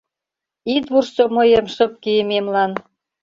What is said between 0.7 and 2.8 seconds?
—Ит вурсо мыйым шып кийымемлан.